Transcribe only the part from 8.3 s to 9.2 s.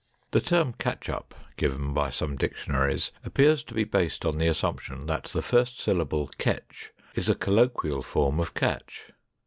of catch.